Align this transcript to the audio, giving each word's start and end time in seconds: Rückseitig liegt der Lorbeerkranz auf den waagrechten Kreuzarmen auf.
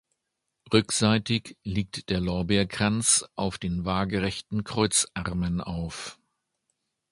Rückseitig 0.73 1.57
liegt 1.63 2.09
der 2.09 2.19
Lorbeerkranz 2.19 3.23
auf 3.35 3.59
den 3.59 3.85
waagrechten 3.85 4.63
Kreuzarmen 4.63 5.61
auf. 5.61 6.17